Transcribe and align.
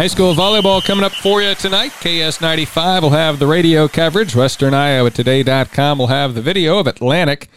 High 0.00 0.06
school 0.06 0.34
volleyball 0.34 0.82
coming 0.82 1.04
up 1.04 1.12
for 1.12 1.42
you 1.42 1.54
tonight. 1.54 1.90
KS95 1.90 3.02
will 3.02 3.10
have 3.10 3.38
the 3.38 3.46
radio 3.46 3.86
coverage. 3.86 4.34
Western 4.34 4.72
Iowa 4.72 5.10
Today.com 5.10 5.98
will 5.98 6.06
have 6.06 6.34
the 6.34 6.40
video 6.40 6.78
of 6.78 6.86
Atlantic 6.86 7.50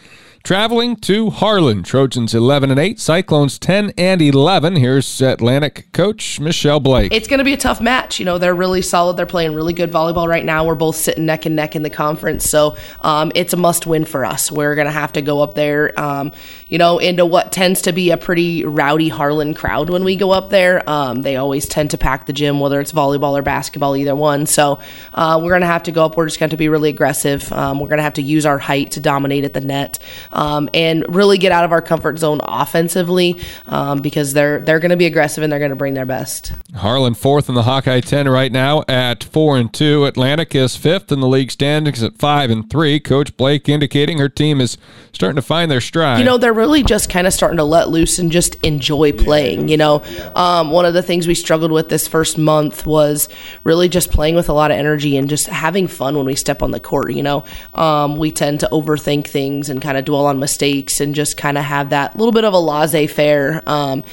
Traveling 0.44 0.96
to 0.96 1.30
Harlan, 1.30 1.82
Trojans 1.84 2.34
11 2.34 2.70
and 2.70 2.78
8, 2.78 3.00
Cyclones 3.00 3.58
10 3.58 3.94
and 3.96 4.20
11. 4.20 4.76
Here's 4.76 5.22
Atlantic 5.22 5.90
coach 5.92 6.38
Michelle 6.38 6.80
Blake. 6.80 7.14
It's 7.14 7.26
going 7.26 7.38
to 7.38 7.44
be 7.44 7.54
a 7.54 7.56
tough 7.56 7.80
match. 7.80 8.18
You 8.18 8.26
know, 8.26 8.36
they're 8.36 8.54
really 8.54 8.82
solid. 8.82 9.16
They're 9.16 9.24
playing 9.24 9.54
really 9.54 9.72
good 9.72 9.90
volleyball 9.90 10.28
right 10.28 10.44
now. 10.44 10.66
We're 10.66 10.74
both 10.74 10.96
sitting 10.96 11.24
neck 11.24 11.46
and 11.46 11.56
neck 11.56 11.76
in 11.76 11.82
the 11.82 11.88
conference. 11.88 12.46
So 12.46 12.76
um, 13.00 13.32
it's 13.34 13.54
a 13.54 13.56
must 13.56 13.86
win 13.86 14.04
for 14.04 14.22
us. 14.22 14.52
We're 14.52 14.74
going 14.74 14.84
to 14.84 14.92
have 14.92 15.12
to 15.12 15.22
go 15.22 15.40
up 15.40 15.54
there, 15.54 15.98
um, 15.98 16.30
you 16.68 16.76
know, 16.76 16.98
into 16.98 17.24
what 17.24 17.50
tends 17.50 17.80
to 17.80 17.92
be 17.92 18.10
a 18.10 18.18
pretty 18.18 18.66
rowdy 18.66 19.08
Harlan 19.08 19.54
crowd 19.54 19.88
when 19.88 20.04
we 20.04 20.14
go 20.14 20.30
up 20.30 20.50
there. 20.50 20.86
Um, 20.86 21.22
they 21.22 21.36
always 21.36 21.66
tend 21.66 21.92
to 21.92 21.96
pack 21.96 22.26
the 22.26 22.34
gym, 22.34 22.60
whether 22.60 22.82
it's 22.82 22.92
volleyball 22.92 23.32
or 23.32 23.40
basketball, 23.40 23.96
either 23.96 24.14
one. 24.14 24.44
So 24.44 24.78
uh, 25.14 25.40
we're 25.42 25.52
going 25.52 25.62
to 25.62 25.66
have 25.68 25.84
to 25.84 25.92
go 25.92 26.04
up. 26.04 26.18
We're 26.18 26.26
just 26.26 26.38
going 26.38 26.50
to 26.50 26.58
be 26.58 26.68
really 26.68 26.90
aggressive. 26.90 27.50
Um, 27.50 27.80
we're 27.80 27.88
going 27.88 27.96
to 27.96 28.04
have 28.04 28.12
to 28.14 28.22
use 28.22 28.44
our 28.44 28.58
height 28.58 28.90
to 28.90 29.00
dominate 29.00 29.44
at 29.44 29.54
the 29.54 29.62
net 29.62 29.98
um, 30.34 30.68
and 30.74 31.04
really 31.08 31.38
get 31.38 31.52
out 31.52 31.64
of 31.64 31.72
our 31.72 31.80
comfort 31.80 32.18
zone 32.18 32.40
offensively 32.44 33.40
um, 33.66 34.02
because 34.02 34.34
they're 34.34 34.58
they're 34.60 34.80
going 34.80 34.90
to 34.90 34.96
be 34.96 35.06
aggressive 35.06 35.42
and 35.42 35.50
they're 35.50 35.58
going 35.58 35.70
to 35.70 35.76
bring 35.76 35.94
their 35.94 36.04
best. 36.04 36.52
Harlan 36.74 37.14
fourth 37.14 37.48
in 37.48 37.54
the 37.54 37.62
Hawkeye 37.62 38.00
10 38.00 38.28
right 38.28 38.52
now 38.52 38.84
at 38.88 39.24
four 39.24 39.56
and 39.56 39.72
two. 39.72 40.04
Atlantic 40.04 40.54
is 40.54 40.76
fifth 40.76 41.10
in 41.10 41.20
the 41.20 41.28
league 41.28 41.50
standings 41.50 42.02
at 42.02 42.18
five 42.18 42.50
and 42.50 42.68
three. 42.68 43.00
Coach 43.00 43.36
Blake 43.36 43.68
indicating 43.68 44.18
her 44.18 44.28
team 44.28 44.60
is 44.60 44.76
starting 45.12 45.36
to 45.36 45.42
find 45.42 45.70
their 45.70 45.80
stride. 45.80 46.18
You 46.18 46.24
know, 46.24 46.36
they're 46.36 46.52
really 46.52 46.82
just 46.82 47.08
kind 47.08 47.26
of 47.26 47.32
starting 47.32 47.58
to 47.58 47.64
let 47.64 47.88
loose 47.88 48.18
and 48.18 48.30
just 48.32 48.56
enjoy 48.64 49.12
playing. 49.12 49.68
You 49.68 49.76
know, 49.76 50.02
um, 50.34 50.70
one 50.70 50.84
of 50.84 50.94
the 50.94 51.02
things 51.02 51.26
we 51.26 51.34
struggled 51.34 51.70
with 51.70 51.88
this 51.88 52.08
first 52.08 52.36
month 52.36 52.86
was 52.86 53.28
really 53.62 53.88
just 53.88 54.10
playing 54.10 54.34
with 54.34 54.48
a 54.48 54.52
lot 54.52 54.70
of 54.70 54.76
energy 54.76 55.16
and 55.16 55.28
just 55.28 55.46
having 55.46 55.86
fun 55.86 56.16
when 56.16 56.26
we 56.26 56.34
step 56.34 56.62
on 56.62 56.72
the 56.72 56.80
court. 56.80 57.12
You 57.12 57.22
know, 57.22 57.44
um, 57.74 58.16
we 58.16 58.32
tend 58.32 58.60
to 58.60 58.68
overthink 58.72 59.26
things 59.26 59.68
and 59.68 59.80
kind 59.80 59.96
of 59.96 60.04
dwell 60.04 60.23
on 60.24 60.38
mistakes 60.38 61.00
and 61.00 61.14
just 61.14 61.36
kind 61.36 61.58
of 61.58 61.64
have 61.64 61.90
that 61.90 62.16
little 62.16 62.32
bit 62.32 62.44
of 62.44 62.52
a 62.52 62.58
laissez 62.58 63.06
faire. 63.06 63.62
Um, 63.66 64.04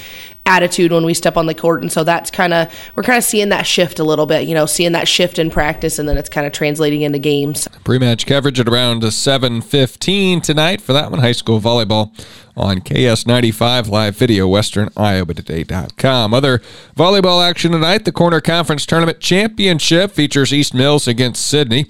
attitude 0.46 0.92
when 0.92 1.06
we 1.06 1.14
step 1.14 1.38
on 1.38 1.46
the 1.46 1.54
court. 1.54 1.82
And 1.82 1.92
so 1.92 2.04
that's 2.04 2.32
kind 2.32 2.54
of 2.54 2.72
we're 2.96 3.04
kind 3.04 3.18
of 3.18 3.24
seeing 3.24 3.50
that 3.50 3.66
shift 3.66 4.00
a 4.00 4.04
little 4.04 4.26
bit 4.26 4.48
you 4.48 4.54
know 4.54 4.66
seeing 4.66 4.92
that 4.94 5.08
shift 5.08 5.40
in 5.40 5.50
practice 5.52 6.00
and 6.00 6.10
then 6.10 6.18
it's 6.18 6.30
kind 6.30 6.48
of 6.48 6.54
translating 6.54 7.02
into 7.02 7.20
games. 7.20 7.68
Pre-match 7.84 8.26
coverage 8.26 8.60
at 8.60 8.68
around 8.68 9.04
7.15 9.04 10.42
tonight 10.42 10.82
for 10.82 10.94
that 10.94 11.12
one. 11.12 11.20
High 11.20 11.32
school 11.32 11.60
volleyball 11.60 12.12
on 12.58 12.80
ks95 12.80 13.88
live 13.88 14.18
video 14.18 14.46
western 14.46 14.90
iowa 14.98 15.34
today.com 15.34 16.34
other 16.34 16.60
volleyball 16.98 17.48
action 17.48 17.72
tonight 17.72 18.04
the 18.04 18.12
corner 18.12 18.42
conference 18.42 18.86
tournament 18.86 19.22
championship 19.22 20.12
features 20.12 20.52
east 20.52 20.74
mills 20.74 21.08
against 21.08 21.48
sidney 21.48 21.86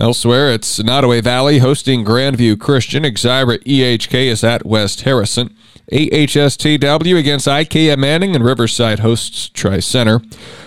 Elsewhere, 0.00 0.50
it's 0.50 0.78
Nodaway 0.78 1.22
Valley 1.22 1.58
hosting 1.58 2.06
Grandview 2.06 2.58
Christian. 2.58 3.02
Exira 3.02 3.58
EHK 3.64 4.28
is 4.28 4.42
at 4.42 4.64
West 4.64 5.02
Harrison. 5.02 5.54
AHSTW 5.92 7.18
against 7.18 7.46
IKM 7.46 7.98
Manning 7.98 8.34
and 8.34 8.42
Riverside 8.42 9.00
hosts 9.00 9.50
Tri 9.50 9.78
Center. 9.80 10.20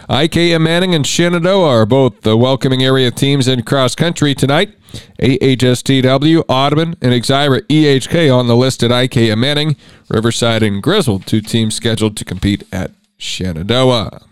IKM 0.08 0.62
Manning 0.62 0.94
and 0.94 1.08
Shenandoah 1.08 1.68
are 1.68 1.86
both 1.88 2.22
the 2.22 2.38
welcoming 2.38 2.84
area 2.84 3.10
teams 3.10 3.48
in 3.48 3.64
cross 3.64 3.96
country 3.96 4.36
tonight. 4.36 4.78
AHSTW, 5.20 6.44
Audubon, 6.48 6.96
and 7.02 7.12
Exira 7.12 7.62
EHK 7.62 8.32
on 8.32 8.46
the 8.46 8.56
list 8.56 8.84
at 8.84 8.92
IKM 8.92 9.40
Manning. 9.40 9.76
Riverside 10.10 10.62
and 10.62 10.84
Griswold, 10.84 11.26
two 11.26 11.42
teams 11.42 11.74
scheduled 11.74 12.16
to 12.18 12.24
compete 12.24 12.68
at 12.72 12.92
Shenandoah. 13.18 14.28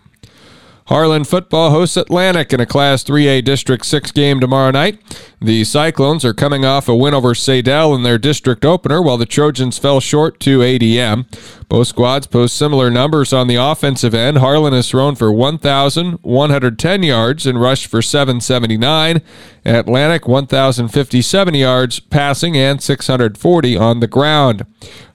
Harlan 0.86 1.24
football 1.24 1.70
hosts 1.70 1.96
Atlantic 1.96 2.52
in 2.52 2.60
a 2.60 2.66
Class 2.66 3.04
3A 3.04 3.44
District 3.44 3.84
6 3.84 4.10
game 4.12 4.40
tomorrow 4.40 4.70
night. 4.70 5.00
The 5.40 5.64
Cyclones 5.64 6.24
are 6.24 6.34
coming 6.34 6.64
off 6.64 6.88
a 6.88 6.94
win 6.94 7.14
over 7.14 7.34
Saydel 7.34 7.94
in 7.96 8.02
their 8.02 8.18
district 8.18 8.64
opener, 8.64 9.02
while 9.02 9.16
the 9.16 9.26
Trojans 9.26 9.78
fell 9.78 10.00
short 10.00 10.38
to 10.40 10.58
ADM. 10.60 11.26
Both 11.68 11.88
squads 11.88 12.26
post 12.26 12.56
similar 12.56 12.90
numbers 12.90 13.32
on 13.32 13.48
the 13.48 13.56
offensive 13.56 14.14
end. 14.14 14.38
Harlan 14.38 14.72
has 14.72 14.90
thrown 14.90 15.14
for 15.14 15.32
1,110 15.32 17.02
yards 17.02 17.46
and 17.46 17.60
rushed 17.60 17.86
for 17.86 18.02
779. 18.02 19.22
Atlantic 19.64 20.28
1,057 20.28 21.54
yards 21.54 21.98
passing 21.98 22.56
and 22.56 22.82
640 22.82 23.76
on 23.76 24.00
the 24.00 24.06
ground. 24.06 24.66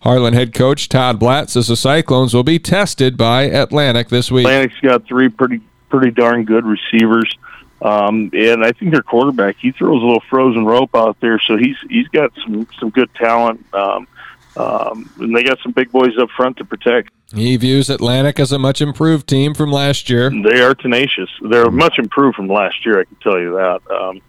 Harlan 0.01 0.33
head 0.33 0.53
coach 0.53 0.89
Todd 0.89 1.19
Bladt 1.19 1.49
says 1.49 1.67
the 1.67 1.75
Cyclones 1.75 2.33
will 2.33 2.43
be 2.43 2.59
tested 2.59 3.17
by 3.17 3.43
Atlantic 3.43 4.09
this 4.09 4.31
week. 4.31 4.45
Atlantic's 4.45 4.79
got 4.81 5.05
three 5.05 5.29
pretty 5.29 5.61
pretty 5.89 6.11
darn 6.11 6.45
good 6.45 6.65
receivers. 6.65 7.33
Um, 7.81 8.31
and 8.33 8.63
I 8.63 8.71
think 8.71 8.91
their 8.91 9.03
quarterback 9.03 9.57
he 9.57 9.71
throws 9.71 10.01
a 10.01 10.05
little 10.05 10.23
frozen 10.29 10.65
rope 10.65 10.95
out 10.95 11.19
there, 11.19 11.39
so 11.39 11.57
he's 11.57 11.77
he's 11.89 12.07
got 12.07 12.31
some 12.43 12.67
some 12.79 12.89
good 12.89 13.13
talent. 13.13 13.65
Um, 13.73 14.07
um, 14.55 15.09
and 15.19 15.35
they 15.35 15.43
got 15.43 15.59
some 15.61 15.71
big 15.71 15.91
boys 15.91 16.17
up 16.19 16.29
front 16.35 16.57
to 16.57 16.65
protect. 16.65 17.11
He 17.35 17.55
views 17.57 17.89
Atlantic 17.89 18.39
as 18.39 18.51
a 18.51 18.57
much 18.57 18.81
improved 18.81 19.27
team 19.27 19.53
from 19.53 19.71
last 19.71 20.09
year. 20.09 20.31
They 20.31 20.61
are 20.61 20.73
tenacious. 20.73 21.29
They're 21.41 21.69
much 21.69 21.99
improved 21.99 22.37
from 22.37 22.47
last 22.47 22.85
year. 22.85 22.99
I 23.01 23.03
can 23.03 23.17
tell 23.17 23.39
you 23.39 23.55
that. 23.55 23.81
Um, 23.91 24.21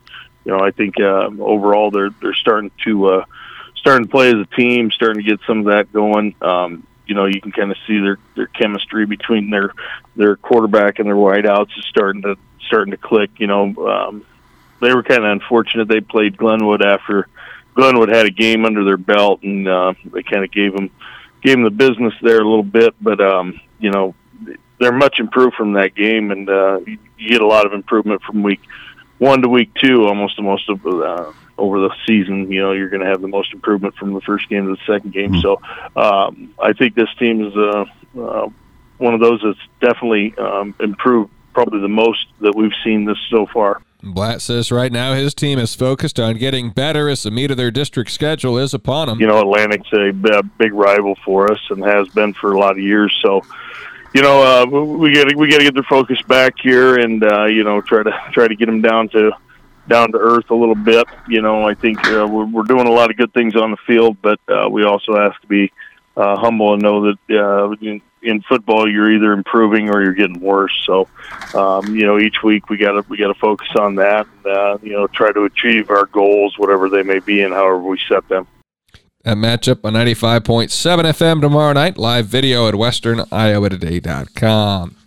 you 0.45 0.53
know, 0.53 0.61
I 0.61 0.71
think 0.71 1.01
uh, 1.01 1.31
overall 1.41 1.91
they're 1.91 2.11
they're 2.21 2.35
starting 2.35 2.71
to 2.85 3.07
uh, 3.07 3.25
starting 3.77 4.07
to 4.07 4.11
play 4.11 4.29
as 4.29 4.35
a 4.35 4.57
team, 4.57 4.91
starting 4.91 5.23
to 5.23 5.29
get 5.29 5.41
some 5.47 5.61
of 5.61 5.65
that 5.67 5.93
going. 5.93 6.35
Um, 6.43 6.87
you 7.09 7.15
know, 7.15 7.25
you 7.25 7.41
can 7.41 7.53
kind 7.53 7.71
of 7.71 7.79
see 7.87 7.99
their 7.99 8.19
their 8.37 8.47
chemistry 8.47 9.07
between 9.07 9.51
their 9.51 9.73
their 10.15 10.37
quarterback 10.37 10.99
and 10.99 11.09
their 11.09 11.17
wideouts 11.17 11.77
is 11.79 11.87
starting 11.87 12.23
to 12.23 12.37
starting 12.67 12.91
to 12.93 12.99
click. 12.99 13.31
You 13.39 13.47
know, 13.47 13.75
um, 13.89 14.27
they 14.81 14.95
were 14.95 15.03
kind 15.03 15.25
of 15.25 15.31
unfortunate. 15.33 15.89
They 15.89 16.01
played 16.01 16.37
Glenwood 16.37 16.85
after 16.85 17.27
Glenwood 17.75 18.11
had 18.11 18.27
a 18.27 18.31
game 18.31 18.67
under 18.67 18.85
their 18.85 18.99
belt, 18.99 19.43
and 19.43 19.67
uh, 19.67 19.95
they 20.13 20.23
kind 20.23 20.45
of 20.45 20.53
gave 20.53 20.75
them 20.75 20.91
gave 21.43 21.55
them 21.55 21.65
the 21.65 21.71
business 21.71 22.13
there 22.21 22.41
a 22.41 22.49
little 22.49 22.63
bit. 22.63 22.95
But 23.01 23.21
um, 23.23 23.59
you 23.79 23.91
know, 23.91 24.15
they're 24.79 24.93
much 24.93 25.19
improved 25.19 25.55
from 25.55 25.73
that 25.73 25.95
game, 25.95 26.31
and 26.31 26.49
uh, 26.49 26.81
you, 26.87 26.99
get 27.19 27.41
a 27.41 27.47
lot 27.47 27.67
of 27.67 27.73
improvement 27.73 28.23
from 28.23 28.43
week 28.43 28.61
one 29.17 29.41
to 29.43 29.49
week 29.49 29.73
two, 29.75 30.07
almost 30.07 30.37
the 30.37 30.43
most 30.43 30.69
of 30.69 30.87
uh, 30.87 31.33
over 31.59 31.81
the 31.81 31.95
season. 32.07 32.51
You 32.51 32.63
know, 32.63 32.73
you're 32.73 32.89
going 32.89 33.03
to 33.03 33.09
have 33.09 33.21
the 33.21 33.29
most 33.29 33.53
improvement 33.53 33.97
from 33.97 34.15
the 34.15 34.21
first 34.21 34.49
game 34.49 34.67
to 34.67 34.77
the 34.77 34.93
second 34.93 35.13
game. 35.13 35.33
Mm-hmm. 35.33 35.41
So 35.41 35.61
um, 36.01 36.55
I 36.59 36.73
think 36.73 36.95
this 36.95 37.09
team 37.19 37.45
is 37.45 37.57
uh, 37.57 37.85
uh, 38.21 38.49
one 38.99 39.15
of 39.15 39.21
those 39.21 39.41
that's 39.43 39.59
definitely 39.81 40.35
um, 40.39 40.75
improved, 40.81 41.31
probably 41.53 41.81
the 41.81 41.89
most 41.89 42.27
that 42.41 42.55
we've 42.55 42.73
seen 42.85 43.05
this 43.05 43.19
so 43.31 43.47
far. 43.47 43.83
Bladt 44.03 44.41
says 44.41 44.71
right 44.71 44.93
now 44.93 45.15
his 45.15 45.35
team 45.35 45.59
is 45.59 45.75
focused 45.75 46.21
on 46.21 46.37
getting 46.37 46.71
better 46.71 47.09
as 47.09 47.25
the 47.25 47.33
meat 47.33 47.51
of 47.51 47.57
their 47.57 47.73
district 47.73 48.13
schedule 48.13 48.57
is 48.57 48.73
upon 48.73 49.09
them. 49.09 49.21
You 49.21 49.27
know, 49.27 49.41
Atlantic's 49.41 49.93
a, 49.93 50.13
big 50.57 50.73
rival 50.73 51.17
for 51.25 51.51
us 51.53 51.61
and 51.71 51.85
has 51.85 52.09
been 52.09 52.33
for 52.33 52.53
a 52.53 52.61
lot 52.61 52.73
of 52.73 52.79
years. 52.79 53.17
So, 53.23 53.43
you 54.15 54.23
know, 54.23 54.43
uh, 54.43 54.67
we 54.67 55.13
got 55.13 55.35
we 55.35 55.51
got 55.51 55.59
to 55.59 55.65
get 55.65 55.75
their 55.75 55.83
focus 55.83 56.23
back 56.23 56.55
here 56.61 56.97
and 56.97 57.25
uh, 57.25 57.47
you 57.47 57.65
know 57.65 57.81
try 57.81 58.05
to 58.05 58.13
try 58.33 58.47
to 58.47 58.55
get 58.55 58.67
them 58.67 58.81
down 58.81 59.09
to 59.11 59.33
down 59.89 60.13
to 60.13 60.19
earth 60.19 60.51
a 60.51 60.55
little 60.55 60.75
bit. 60.75 61.07
You 61.29 61.43
know, 61.43 61.67
I 61.67 61.75
think 61.75 61.99
uh, 62.07 62.27
we're, 62.31 62.47
we're 62.47 62.63
doing 62.63 62.87
a 62.87 62.93
lot 62.93 63.11
of 63.11 63.17
good 63.17 63.33
things 63.33 63.57
on 63.57 63.71
the 63.71 63.77
field, 63.87 64.19
but 64.23 64.39
uh, 64.49 64.69
we 64.71 64.85
also 64.85 65.17
have 65.17 65.39
to 65.41 65.47
be 65.47 65.73
uh, 66.17 66.37
humble 66.37 66.75
and 66.75 66.83
know 66.83 67.07
that 67.07 67.19
uh, 67.31 67.71
in, 67.81 68.03
in 68.23 68.43
football 68.43 68.91
you're 68.91 69.13
either 69.13 69.33
improving 69.33 69.89
or 69.89 70.03
you're 70.03 70.15
getting 70.15 70.41
worse. 70.41 70.73
So, 70.85 71.09
um, 71.55 71.95
you 71.95 72.07
know, 72.07 72.19
each 72.19 72.43
week 72.43 72.69
we 72.69 72.77
got 72.77 72.93
to 72.93 73.05
we 73.09 73.17
got 73.17 73.29
to 73.29 73.39
focus 73.39 73.69
on 73.79 73.95
that. 73.97 74.27
And, 74.45 74.47
uh, 74.47 74.79
you 74.83 74.93
know, 74.93 75.07
try 75.07 75.33
to 75.33 75.45
achieve 75.45 75.91
our 75.91 76.07
goals, 76.07 76.59
whatever 76.59 76.89
they 76.89 77.03
may 77.03 77.21
be, 77.21 77.43
and 77.43 77.55
however 77.55 77.81
we 77.81 78.01
set 78.09 78.29
them. 78.29 78.47
That 79.25 79.37
matchup 79.37 79.85
on 79.85 79.95
95.7 79.95 81.03
FM 81.03 81.41
tomorrow 81.41 81.73
night. 81.73 81.99
Live 81.99 82.27
video 82.27 82.69
at 82.69 82.75
westerniowatoday.com. 82.75 84.98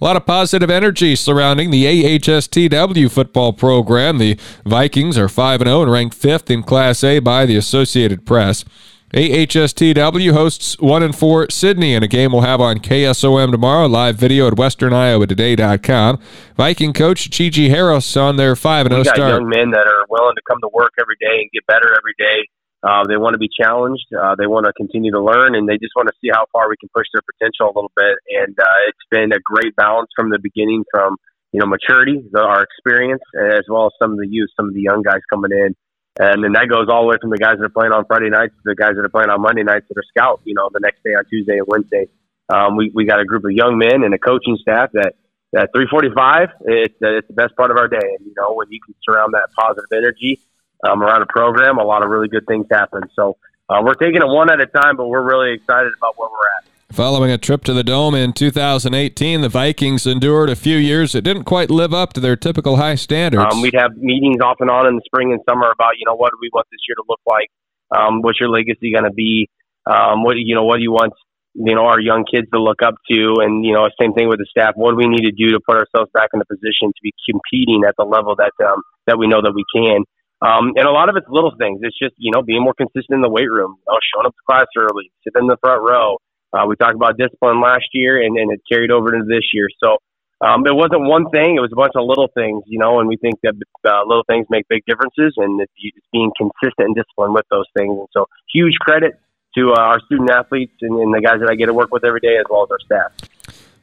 A 0.00 0.04
lot 0.04 0.14
of 0.14 0.26
positive 0.26 0.70
energy 0.70 1.16
surrounding 1.16 1.72
the 1.72 1.84
AHSTW 1.84 3.10
football 3.10 3.52
program. 3.52 4.18
The 4.18 4.38
Vikings 4.64 5.18
are 5.18 5.28
5 5.28 5.62
0 5.62 5.82
and 5.82 5.90
ranked 5.90 6.14
fifth 6.14 6.50
in 6.52 6.62
Class 6.62 7.02
A 7.02 7.18
by 7.18 7.46
the 7.46 7.56
Associated 7.56 8.24
Press. 8.24 8.64
AHSTW 9.12 10.32
hosts 10.32 10.78
1 10.78 11.02
and 11.02 11.16
4 11.16 11.50
Sidney 11.50 11.94
in 11.94 12.04
a 12.04 12.06
game 12.06 12.30
we'll 12.30 12.42
have 12.42 12.60
on 12.60 12.78
KSOM 12.78 13.50
tomorrow. 13.50 13.86
Live 13.86 14.16
video 14.16 14.46
at 14.46 14.52
westerniowatoday.com. 14.52 16.20
Viking 16.56 16.92
coach 16.92 17.28
Gigi 17.30 17.70
Harris 17.70 18.16
on 18.16 18.36
their 18.36 18.54
5 18.54 18.86
and 18.86 18.92
0 18.92 19.02
start. 19.02 19.18
young 19.18 19.48
men 19.48 19.72
that 19.72 19.86
are 19.88 20.04
willing 20.08 20.36
to 20.36 20.42
come 20.48 20.58
to 20.60 20.68
work 20.72 20.92
every 21.00 21.16
day 21.18 21.40
and 21.40 21.50
get 21.52 21.66
better 21.66 21.88
every 21.88 22.14
day. 22.18 22.46
Uh, 22.82 23.02
they 23.08 23.16
want 23.16 23.34
to 23.34 23.38
be 23.38 23.48
challenged. 23.48 24.06
Uh, 24.14 24.36
they 24.38 24.46
want 24.46 24.66
to 24.66 24.72
continue 24.72 25.10
to 25.10 25.20
learn, 25.20 25.54
and 25.54 25.68
they 25.68 25.78
just 25.78 25.92
want 25.96 26.08
to 26.08 26.14
see 26.20 26.30
how 26.32 26.46
far 26.52 26.68
we 26.68 26.76
can 26.76 26.88
push 26.94 27.06
their 27.12 27.22
potential 27.26 27.66
a 27.66 27.74
little 27.74 27.92
bit. 27.96 28.14
And 28.42 28.58
uh, 28.58 28.78
it's 28.88 29.06
been 29.10 29.32
a 29.32 29.40
great 29.42 29.74
balance 29.74 30.10
from 30.14 30.30
the 30.30 30.38
beginning, 30.38 30.84
from 30.90 31.16
you 31.52 31.60
know 31.60 31.66
maturity, 31.66 32.22
the, 32.30 32.40
our 32.40 32.62
experience, 32.62 33.22
as 33.34 33.64
well 33.68 33.86
as 33.86 33.92
some 33.98 34.12
of 34.12 34.18
the 34.18 34.28
youth, 34.28 34.50
some 34.56 34.68
of 34.68 34.74
the 34.74 34.82
young 34.82 35.02
guys 35.02 35.20
coming 35.28 35.50
in. 35.50 35.74
And 36.20 36.42
then 36.42 36.52
that 36.52 36.68
goes 36.68 36.86
all 36.88 37.02
the 37.02 37.08
way 37.08 37.16
from 37.20 37.30
the 37.30 37.38
guys 37.38 37.58
that 37.58 37.64
are 37.64 37.68
playing 37.68 37.92
on 37.92 38.04
Friday 38.06 38.30
nights 38.30 38.54
to 38.54 38.62
the 38.64 38.74
guys 38.74 38.94
that 38.94 39.04
are 39.04 39.08
playing 39.08 39.30
on 39.30 39.40
Monday 39.40 39.62
nights 39.62 39.86
that 39.88 39.98
are 39.98 40.08
scout. 40.10 40.40
You 40.44 40.54
know, 40.54 40.70
the 40.72 40.80
next 40.80 41.02
day 41.02 41.14
on 41.18 41.24
Tuesday 41.26 41.58
and 41.58 41.66
Wednesday. 41.66 42.08
Um, 42.48 42.76
we 42.76 42.90
we 42.94 43.04
got 43.04 43.20
a 43.20 43.24
group 43.24 43.44
of 43.44 43.50
young 43.50 43.76
men 43.76 44.02
and 44.04 44.14
a 44.14 44.18
coaching 44.18 44.56
staff 44.56 44.90
that 44.94 45.14
at 45.56 45.72
345, 45.72 46.48
it's, 46.66 46.94
it's 47.00 47.26
the 47.26 47.32
best 47.32 47.56
part 47.56 47.70
of 47.70 47.78
our 47.78 47.88
day. 47.88 47.96
And, 47.96 48.26
you 48.26 48.34
know, 48.36 48.52
when 48.52 48.68
you 48.70 48.80
can 48.84 48.94
surround 49.02 49.32
that 49.32 49.48
positive 49.56 49.88
energy 49.92 50.40
um, 50.86 51.02
around 51.02 51.22
a 51.22 51.26
program, 51.26 51.78
a 51.78 51.84
lot 51.84 52.02
of 52.02 52.10
really 52.10 52.28
good 52.28 52.46
things 52.46 52.66
happen. 52.70 53.02
So 53.14 53.36
uh, 53.68 53.80
we're 53.82 53.94
taking 53.94 54.22
it 54.22 54.26
one 54.26 54.50
at 54.50 54.60
a 54.60 54.66
time, 54.66 54.96
but 54.96 55.08
we're 55.08 55.26
really 55.26 55.54
excited 55.54 55.92
about 55.96 56.18
where 56.18 56.28
we're 56.28 56.36
at. 56.58 56.68
Following 56.94 57.30
a 57.30 57.36
trip 57.36 57.64
to 57.64 57.74
the 57.74 57.84
Dome 57.84 58.14
in 58.14 58.32
2018, 58.32 59.42
the 59.42 59.48
Vikings 59.50 60.06
endured 60.06 60.48
a 60.48 60.56
few 60.56 60.78
years 60.78 61.12
that 61.12 61.20
didn't 61.20 61.44
quite 61.44 61.70
live 61.70 61.92
up 61.92 62.14
to 62.14 62.20
their 62.20 62.34
typical 62.34 62.76
high 62.76 62.94
standards. 62.94 63.52
Um, 63.52 63.60
we'd 63.60 63.74
have 63.74 63.96
meetings 63.98 64.40
off 64.42 64.56
and 64.60 64.70
on 64.70 64.86
in 64.86 64.96
the 64.96 65.02
spring 65.04 65.32
and 65.32 65.40
summer 65.48 65.70
about, 65.70 65.98
you 65.98 66.06
know, 66.06 66.14
what 66.14 66.30
do 66.30 66.38
we 66.40 66.48
want 66.52 66.66
this 66.72 66.80
year 66.88 66.94
to 66.96 67.04
look 67.06 67.20
like? 67.26 67.50
Um, 67.94 68.22
what's 68.22 68.40
your 68.40 68.48
legacy 68.48 68.90
going 68.92 69.04
to 69.04 69.12
be? 69.12 69.50
Um, 69.84 70.22
what 70.22 70.36
you 70.36 70.54
know, 70.54 70.64
what 70.64 70.76
do 70.76 70.82
you 70.82 70.92
want 70.92 71.12
you 71.54 71.74
know 71.74 71.86
our 71.86 72.00
young 72.00 72.24
kids 72.24 72.46
to 72.52 72.60
look 72.60 72.82
up 72.82 72.94
to 73.10 73.36
and 73.40 73.64
you 73.64 73.72
know 73.72 73.88
same 74.00 74.12
thing 74.12 74.28
with 74.28 74.38
the 74.38 74.46
staff 74.50 74.74
what 74.76 74.92
do 74.92 74.96
we 74.96 75.08
need 75.08 75.24
to 75.24 75.32
do 75.32 75.50
to 75.50 75.60
put 75.66 75.76
ourselves 75.76 76.10
back 76.12 76.28
in 76.32 76.38
the 76.38 76.44
position 76.44 76.92
to 76.92 77.00
be 77.02 77.12
competing 77.28 77.82
at 77.88 77.94
the 77.96 78.04
level 78.04 78.36
that 78.36 78.52
um, 78.64 78.82
that 79.06 79.18
we 79.18 79.26
know 79.26 79.40
that 79.40 79.52
we 79.52 79.64
can 79.74 80.04
um, 80.40 80.72
and 80.76 80.86
a 80.86 80.90
lot 80.90 81.08
of 81.08 81.16
it's 81.16 81.26
little 81.28 81.52
things. 81.58 81.80
It's 81.82 81.98
just 81.98 82.14
you 82.18 82.30
know 82.30 82.42
being 82.42 82.62
more 82.62 82.74
consistent 82.74 83.16
in 83.16 83.22
the 83.22 83.30
weight 83.30 83.50
room 83.50 83.76
you 83.78 83.92
know, 83.92 83.98
showing 84.14 84.26
up 84.26 84.34
to 84.34 84.42
class 84.48 84.66
early 84.76 85.10
sitting 85.24 85.42
in 85.42 85.46
the 85.48 85.56
front 85.60 85.82
row. 85.82 86.18
Uh, 86.52 86.64
we 86.66 86.76
talked 86.76 86.94
about 86.94 87.18
discipline 87.18 87.60
last 87.60 87.86
year 87.92 88.22
and, 88.22 88.38
and 88.38 88.50
it 88.50 88.60
carried 88.70 88.90
over 88.90 89.14
into 89.14 89.26
this 89.26 89.44
year. 89.52 89.68
So 89.82 89.98
um, 90.40 90.66
it 90.66 90.74
wasn't 90.74 91.02
one 91.02 91.28
thing 91.30 91.56
it 91.56 91.60
was 91.60 91.72
a 91.72 91.76
bunch 91.76 91.92
of 91.94 92.06
little 92.06 92.28
things 92.32 92.62
you 92.66 92.78
know 92.78 93.00
and 93.00 93.08
we 93.08 93.16
think 93.16 93.34
that 93.42 93.54
uh, 93.84 94.02
little 94.06 94.24
things 94.28 94.46
make 94.48 94.66
big 94.68 94.84
differences 94.86 95.34
and 95.36 95.60
it's 95.60 95.72
being 96.12 96.30
consistent 96.38 96.86
and 96.86 96.94
disciplined 96.94 97.34
with 97.34 97.46
those 97.50 97.66
things. 97.76 97.98
And 97.98 98.08
so 98.12 98.26
huge 98.52 98.74
credit 98.80 99.18
to 99.56 99.72
uh, 99.72 99.80
our 99.80 100.00
student 100.06 100.30
athletes 100.30 100.74
and, 100.82 100.98
and 100.98 101.12
the 101.12 101.20
guys 101.20 101.40
that 101.40 101.50
I 101.50 101.54
get 101.54 101.66
to 101.66 101.74
work 101.74 101.90
with 101.92 102.04
every 102.04 102.20
day, 102.20 102.36
as 102.38 102.44
well 102.48 102.62
as 102.62 102.70
our 102.70 102.80
staff. 102.80 103.37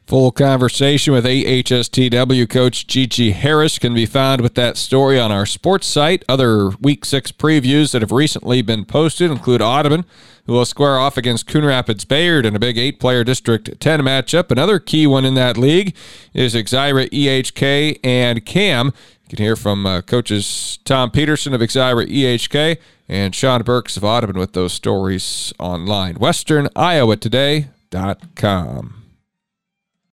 Full 0.06 0.30
conversation 0.30 1.12
with 1.14 1.24
AHSTW 1.24 2.48
coach 2.48 2.86
Gigi 2.86 3.32
Harris 3.32 3.80
can 3.80 3.92
be 3.92 4.06
found 4.06 4.40
with 4.40 4.54
that 4.54 4.76
story 4.76 5.18
on 5.18 5.32
our 5.32 5.46
sports 5.46 5.88
site. 5.88 6.24
Other 6.28 6.68
Week 6.80 7.04
6 7.04 7.32
previews 7.32 7.90
that 7.90 8.02
have 8.02 8.12
recently 8.12 8.62
been 8.62 8.84
posted 8.84 9.32
include 9.32 9.60
Audubon, 9.60 10.04
who 10.44 10.52
will 10.52 10.64
square 10.64 10.96
off 10.96 11.16
against 11.16 11.48
Coon 11.48 11.64
Rapids 11.64 12.04
Bayard 12.04 12.46
in 12.46 12.54
a 12.54 12.60
big 12.60 12.78
eight 12.78 13.00
player 13.00 13.24
District 13.24 13.80
10 13.80 14.00
matchup. 14.02 14.52
Another 14.52 14.78
key 14.78 15.08
one 15.08 15.24
in 15.24 15.34
that 15.34 15.58
league 15.58 15.92
is 16.32 16.54
Exira 16.54 17.10
EHK 17.10 17.98
and 18.04 18.46
CAM. 18.46 18.92
You 19.24 19.30
can 19.36 19.44
hear 19.44 19.56
from 19.56 19.84
uh, 19.86 20.02
coaches 20.02 20.78
Tom 20.84 21.10
Peterson 21.10 21.52
of 21.52 21.60
Exira 21.60 22.08
EHK 22.08 22.76
and 23.08 23.34
Sean 23.34 23.64
Burks 23.64 23.96
of 23.96 24.04
Audubon 24.04 24.38
with 24.38 24.52
those 24.52 24.72
stories 24.72 25.52
online. 25.58 26.14
WesternIowaToday.com. 26.14 29.05